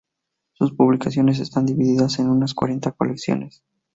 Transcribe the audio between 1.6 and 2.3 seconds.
divididas en